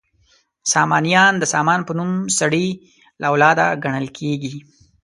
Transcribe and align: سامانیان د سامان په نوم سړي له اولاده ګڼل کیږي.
سامانیان 0.73 1.33
د 1.37 1.43
سامان 1.53 1.79
په 1.87 1.91
نوم 1.99 2.11
سړي 2.39 2.67
له 3.21 3.25
اولاده 3.31 3.65
ګڼل 3.83 4.07
کیږي. 4.17 4.55